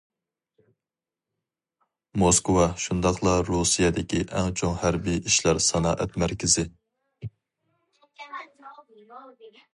[2.21, 6.67] موسكۋا شۇنداقلا رۇسىيەدىكى ئەڭ چوڭ ھەربىي ئىشلار سانائەت مەركىزى.